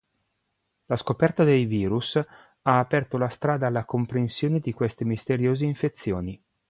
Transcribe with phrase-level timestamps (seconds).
[0.87, 6.43] La scoperta dei virus ha aperto la strada alla comprensione di queste misteriose infezioni.